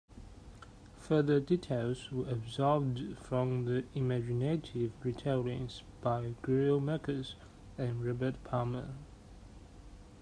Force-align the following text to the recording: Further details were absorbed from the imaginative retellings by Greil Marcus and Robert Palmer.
Further 1.01 1.39
details 1.39 2.11
were 2.11 2.27
absorbed 2.27 3.19
from 3.19 3.65
the 3.65 3.85
imaginative 3.93 4.93
retellings 5.03 5.83
by 6.01 6.33
Greil 6.41 6.81
Marcus 6.81 7.35
and 7.77 8.03
Robert 8.03 8.43
Palmer. 8.43 8.87